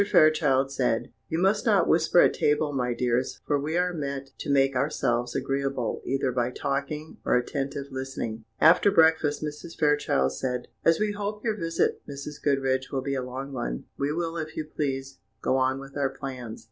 [0.09, 4.49] Fairchild said: "You must not whisper at table, my dears, for we are met to
[4.49, 9.77] make ourselves agreeable either by talking or attentive listening." After breakfast Mrs.
[9.77, 12.41] Fairchild said: "As we hope your visit, Mrs.
[12.43, 16.09] Goodriche, will be a long one, we will, if you please, go on with our
[16.09, 16.59] plans.